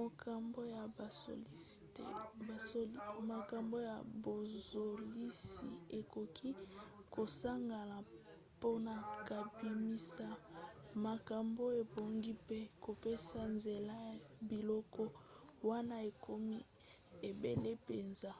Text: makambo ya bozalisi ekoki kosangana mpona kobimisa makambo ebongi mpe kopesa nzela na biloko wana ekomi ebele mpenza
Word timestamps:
makambo 0.00 0.60
ya 3.86 3.92
bozalisi 4.22 5.70
ekoki 5.98 6.50
kosangana 7.14 7.96
mpona 8.54 8.94
kobimisa 9.26 10.26
makambo 11.06 11.64
ebongi 11.80 12.32
mpe 12.42 12.58
kopesa 12.84 13.40
nzela 13.54 13.94
na 14.04 14.18
biloko 14.48 15.04
wana 15.68 15.96
ekomi 16.10 16.58
ebele 17.28 17.70
mpenza 17.80 18.32